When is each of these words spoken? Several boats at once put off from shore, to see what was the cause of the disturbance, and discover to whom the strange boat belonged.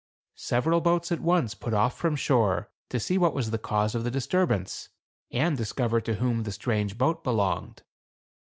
Several 0.41 0.81
boats 0.81 1.11
at 1.11 1.19
once 1.19 1.53
put 1.53 1.75
off 1.75 1.95
from 1.95 2.15
shore, 2.15 2.71
to 2.89 2.99
see 2.99 3.19
what 3.19 3.35
was 3.35 3.51
the 3.51 3.59
cause 3.59 3.93
of 3.93 4.03
the 4.03 4.09
disturbance, 4.09 4.89
and 5.29 5.55
discover 5.55 6.01
to 6.01 6.15
whom 6.15 6.41
the 6.41 6.51
strange 6.51 6.97
boat 6.97 7.23
belonged. 7.23 7.83